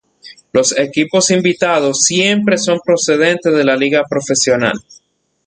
Los 0.51 0.75
equipos 0.79 1.29
invitados 1.29 1.99
siempre 2.07 2.57
son 2.57 2.79
procedentes 2.83 3.53
de 3.53 3.63
la 3.63 3.75
liga 3.75 4.01
profesional. 4.09 4.73